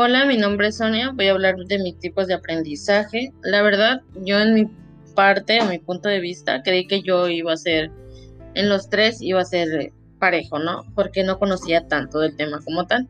Hola, 0.00 0.26
mi 0.26 0.36
nombre 0.36 0.68
es 0.68 0.76
Sonia. 0.76 1.10
Voy 1.12 1.26
a 1.26 1.32
hablar 1.32 1.56
de 1.56 1.76
mis 1.80 1.98
tipos 1.98 2.28
de 2.28 2.34
aprendizaje. 2.34 3.32
La 3.42 3.62
verdad, 3.62 4.02
yo 4.24 4.38
en 4.38 4.54
mi 4.54 4.70
parte, 5.16 5.56
en 5.56 5.68
mi 5.68 5.80
punto 5.80 6.08
de 6.08 6.20
vista, 6.20 6.62
creí 6.62 6.86
que 6.86 7.02
yo 7.02 7.26
iba 7.26 7.52
a 7.52 7.56
ser, 7.56 7.90
en 8.54 8.68
los 8.68 8.90
tres 8.90 9.20
iba 9.20 9.40
a 9.40 9.44
ser 9.44 9.92
parejo, 10.20 10.60
¿no? 10.60 10.84
Porque 10.94 11.24
no 11.24 11.40
conocía 11.40 11.88
tanto 11.88 12.20
del 12.20 12.36
tema 12.36 12.60
como 12.64 12.86
tal. 12.86 13.08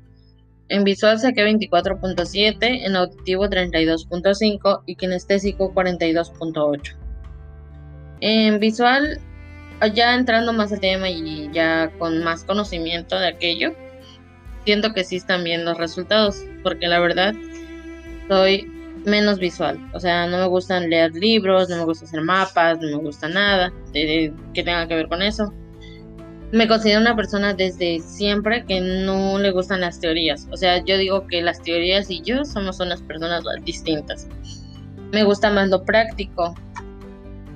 En 0.70 0.82
visual 0.82 1.20
saqué 1.20 1.44
24.7, 1.44 2.56
en 2.86 2.96
auditivo 2.96 3.44
32.5 3.48 4.84
y 4.86 4.96
kinestésico 4.96 5.74
42.8. 5.74 6.96
En 8.22 8.58
visual, 8.60 9.20
ya 9.92 10.14
entrando 10.14 10.54
más 10.54 10.72
al 10.72 10.80
tema 10.80 11.10
y 11.10 11.50
ya 11.52 11.92
con 11.98 12.24
más 12.24 12.44
conocimiento 12.44 13.18
de 13.18 13.26
aquello, 13.26 13.74
siento 14.68 14.92
que 14.92 15.02
sí 15.02 15.16
están 15.16 15.44
bien 15.44 15.64
los 15.64 15.78
resultados, 15.78 16.44
porque 16.62 16.88
la 16.88 16.98
verdad 17.00 17.32
soy 18.28 18.70
menos 19.06 19.38
visual. 19.38 19.78
O 19.94 19.98
sea, 19.98 20.26
no 20.26 20.36
me 20.36 20.46
gustan 20.46 20.90
leer 20.90 21.14
libros, 21.14 21.70
no 21.70 21.78
me 21.78 21.84
gusta 21.84 22.04
hacer 22.04 22.20
mapas, 22.20 22.78
no 22.78 22.88
me 22.88 23.02
gusta 23.02 23.30
nada 23.30 23.72
que 23.94 24.30
tenga 24.52 24.86
que 24.86 24.94
ver 24.94 25.08
con 25.08 25.22
eso. 25.22 25.54
Me 26.52 26.68
considero 26.68 27.00
una 27.00 27.16
persona 27.16 27.54
desde 27.54 28.00
siempre 28.00 28.66
que 28.66 28.82
no 28.82 29.38
le 29.38 29.52
gustan 29.52 29.80
las 29.80 30.00
teorías. 30.00 30.46
O 30.50 30.56
sea, 30.58 30.84
yo 30.84 30.98
digo 30.98 31.26
que 31.26 31.40
las 31.40 31.62
teorías 31.62 32.10
y 32.10 32.20
yo 32.20 32.44
somos 32.44 32.78
unas 32.78 33.00
personas 33.00 33.44
distintas. 33.64 34.28
Me 35.12 35.24
gusta 35.24 35.48
más 35.48 35.70
lo 35.70 35.82
práctico. 35.82 36.54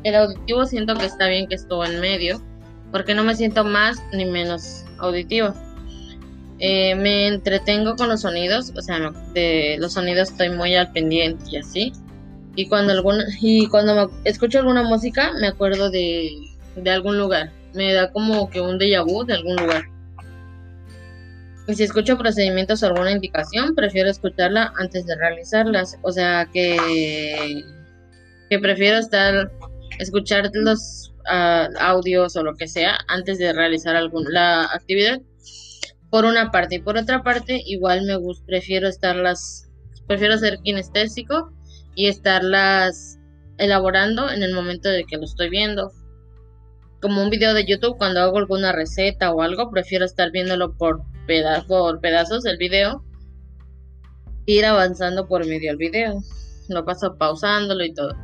El 0.02 0.14
auditivo 0.14 0.64
siento 0.64 0.94
que 0.94 1.04
está 1.04 1.28
bien 1.28 1.46
que 1.46 1.56
estuvo 1.56 1.84
en 1.84 2.00
medio, 2.00 2.42
porque 2.90 3.14
no 3.14 3.22
me 3.22 3.34
siento 3.34 3.64
más 3.64 4.02
ni 4.14 4.24
menos 4.24 4.86
auditivo. 4.98 5.52
Eh, 6.64 6.94
me 6.94 7.26
entretengo 7.26 7.96
con 7.96 8.08
los 8.08 8.20
sonidos, 8.20 8.72
o 8.76 8.80
sea, 8.82 9.12
de 9.34 9.76
los 9.80 9.94
sonidos 9.94 10.30
estoy 10.30 10.48
muy 10.50 10.76
al 10.76 10.92
pendiente 10.92 11.44
y 11.50 11.56
así. 11.56 11.92
Y 12.54 12.68
cuando 12.68 12.92
alguna, 12.92 13.24
y 13.40 13.66
cuando 13.66 14.12
escucho 14.22 14.60
alguna 14.60 14.84
música 14.84 15.32
me 15.40 15.48
acuerdo 15.48 15.90
de, 15.90 16.30
de 16.76 16.90
algún 16.90 17.18
lugar. 17.18 17.50
Me 17.74 17.92
da 17.92 18.12
como 18.12 18.48
que 18.48 18.60
un 18.60 18.78
déjà 18.78 19.04
vu 19.04 19.24
de 19.24 19.34
algún 19.34 19.56
lugar. 19.56 19.82
Y 21.66 21.74
si 21.74 21.82
escucho 21.82 22.16
procedimientos 22.16 22.84
o 22.84 22.86
alguna 22.86 23.10
indicación, 23.10 23.74
prefiero 23.74 24.08
escucharla 24.08 24.72
antes 24.76 25.04
de 25.06 25.16
realizarlas. 25.16 25.98
O 26.02 26.12
sea 26.12 26.48
que, 26.52 27.64
que 28.50 28.58
prefiero 28.60 28.98
estar, 28.98 29.50
escuchar 29.98 30.48
los 30.52 31.12
ah, 31.26 31.68
audios 31.80 32.36
o 32.36 32.44
lo 32.44 32.54
que 32.54 32.68
sea 32.68 32.98
antes 33.08 33.38
de 33.38 33.52
realizar 33.52 33.96
alguna 33.96 34.30
la 34.30 34.64
actividad 34.66 35.20
por 36.12 36.26
una 36.26 36.50
parte 36.50 36.74
y 36.74 36.78
por 36.80 36.98
otra 36.98 37.22
parte 37.22 37.62
igual 37.64 38.02
me 38.02 38.16
gusta 38.16 38.44
prefiero 38.44 38.86
estarlas 38.86 39.70
prefiero 40.06 40.36
ser 40.36 40.58
kinestésico 40.58 41.50
y 41.94 42.08
estarlas 42.08 43.18
elaborando 43.56 44.30
en 44.30 44.42
el 44.42 44.52
momento 44.52 44.90
de 44.90 45.04
que 45.04 45.16
lo 45.16 45.24
estoy 45.24 45.48
viendo. 45.48 45.90
Como 47.00 47.22
un 47.22 47.30
video 47.30 47.54
de 47.54 47.64
YouTube 47.64 47.96
cuando 47.96 48.20
hago 48.20 48.36
alguna 48.36 48.72
receta 48.72 49.32
o 49.32 49.40
algo 49.40 49.70
prefiero 49.70 50.04
estar 50.04 50.30
viéndolo 50.30 50.76
por, 50.76 51.02
pedazos 51.26 52.42
del 52.42 52.58
video 52.58 53.02
ir 54.44 54.66
avanzando 54.66 55.26
por 55.26 55.46
medio 55.46 55.70
del 55.70 55.78
video. 55.78 56.20
Lo 56.68 56.84
paso 56.84 57.16
pausándolo 57.16 57.84
y 57.84 57.94
todo. 57.94 58.14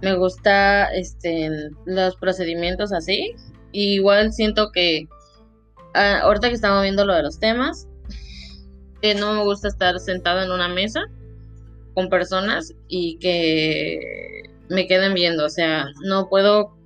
Me 0.00 0.16
gusta 0.16 0.86
este 0.94 1.50
los 1.84 2.16
procedimientos 2.16 2.94
así. 2.94 3.34
Igual 3.72 4.32
siento 4.32 4.70
que 4.72 5.06
Ah, 5.94 6.20
ahorita 6.22 6.48
que 6.48 6.54
estamos 6.56 6.82
viendo 6.82 7.04
lo 7.04 7.14
de 7.14 7.22
los 7.22 7.38
temas, 7.38 7.86
que 9.00 9.14
no 9.14 9.32
me 9.32 9.44
gusta 9.44 9.68
estar 9.68 9.98
sentado 10.00 10.42
en 10.42 10.50
una 10.50 10.68
mesa 10.68 11.04
con 11.94 12.08
personas 12.08 12.74
y 12.88 13.16
que 13.18 14.42
me 14.68 14.88
queden 14.88 15.14
viendo. 15.14 15.44
O 15.44 15.50
sea, 15.50 15.86
no 16.04 16.28
puedo 16.28 16.76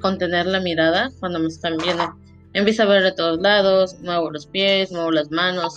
contener 0.00 0.44
la 0.44 0.60
mirada 0.60 1.10
cuando 1.20 1.38
me 1.38 1.48
están 1.48 1.78
viendo. 1.78 2.14
Empiezo 2.52 2.82
a 2.82 2.86
ver 2.86 3.02
de 3.02 3.12
todos 3.12 3.40
lados, 3.40 3.98
muevo 4.00 4.30
los 4.30 4.46
pies, 4.46 4.92
muevo 4.92 5.10
las 5.10 5.30
manos. 5.30 5.72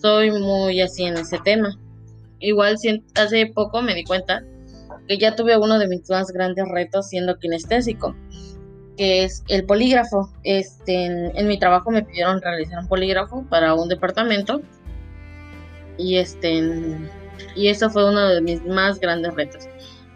Soy 0.00 0.30
muy 0.30 0.80
así 0.80 1.04
en 1.04 1.18
ese 1.18 1.38
tema. 1.40 1.76
Igual 2.40 2.76
hace 3.16 3.46
poco 3.54 3.82
me 3.82 3.94
di 3.94 4.04
cuenta 4.04 4.42
que 5.08 5.18
ya 5.18 5.36
tuve 5.36 5.58
uno 5.58 5.78
de 5.78 5.88
mis 5.88 6.08
más 6.08 6.30
grandes 6.30 6.66
retos 6.68 7.08
siendo 7.08 7.36
kinestésico 7.38 8.14
que 8.98 9.24
es 9.24 9.44
el 9.48 9.64
polígrafo. 9.64 10.28
Este, 10.42 11.06
en, 11.06 11.48
mi 11.48 11.58
trabajo 11.58 11.90
me 11.90 12.02
pidieron 12.02 12.42
realizar 12.42 12.80
un 12.80 12.88
polígrafo 12.88 13.46
para 13.48 13.72
un 13.72 13.88
departamento 13.88 14.60
y 15.96 16.16
este 16.16 16.62
y 17.54 17.68
eso 17.68 17.88
fue 17.88 18.08
uno 18.08 18.28
de 18.28 18.40
mis 18.40 18.64
más 18.66 19.00
grandes 19.00 19.32
retos 19.34 19.68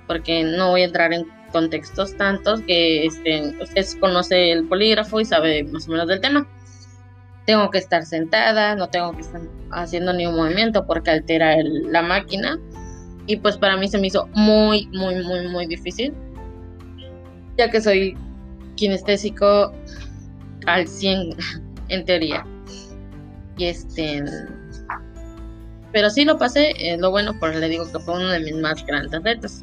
porque 0.07 0.43
no 0.43 0.71
voy 0.71 0.83
a 0.83 0.87
entrar 0.87 1.13
en 1.13 1.27
contextos 1.53 2.17
tantos 2.17 2.61
que 2.63 3.07
este, 3.07 3.55
usted 3.63 3.87
conoce 4.01 4.53
el 4.53 4.67
polígrafo 4.67 5.21
y 5.21 5.25
sabe 5.25 5.65
más 5.65 5.89
o 5.89 5.93
menos 5.93 6.09
del 6.09 6.21
tema. 6.21 6.47
Tengo 7.47 7.71
que 7.71 7.79
estar 7.79 8.05
sentada, 8.05 8.75
no 8.75 8.89
tengo 8.89 9.13
que 9.13 9.21
estar 9.21 9.41
haciendo 9.71 10.13
ningún 10.13 10.37
movimiento 10.37 10.87
porque 10.87 11.11
altera 11.11 11.57
la 11.63 12.03
máquina. 12.03 12.59
Y 13.27 13.37
pues 13.37 13.57
para 13.57 13.77
mí 13.77 13.89
se 13.89 13.99
me 13.99 14.09
hizo 14.09 14.29
muy, 14.35 14.87
muy, 14.89 15.23
muy, 15.25 15.49
muy 15.49 15.67
difícil. 15.67 16.13
Ya 17.57 17.71
que 17.71 17.81
soy 17.81 18.17
kinestésico 18.83 19.73
al 20.67 20.89
100 20.89 21.37
en 21.89 22.05
teoría. 22.05 22.45
Y 23.57 23.67
este 23.67 24.25
pero 25.93 26.09
sí 26.09 26.25
lo 26.25 26.39
pasé, 26.39 26.75
lo 26.99 27.11
bueno, 27.11 27.39
porque 27.39 27.59
le 27.59 27.69
digo 27.69 27.85
que 27.93 28.01
fue 28.01 28.15
uno 28.15 28.29
de 28.31 28.41
mis 28.41 28.57
más 28.57 28.85
grandes 28.87 29.23
retos. 29.23 29.63